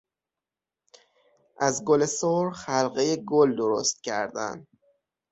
[1.59, 4.67] از گل سرخ حلقهی گل درست کردن